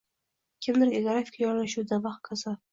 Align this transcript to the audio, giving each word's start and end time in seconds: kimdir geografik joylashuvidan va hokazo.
kimdir 0.67 0.95
geografik 0.95 1.39
joylashuvidan 1.45 2.05
va 2.09 2.19
hokazo. 2.19 2.59